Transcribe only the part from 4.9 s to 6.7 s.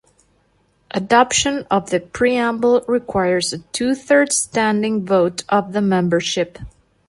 vote of the membership.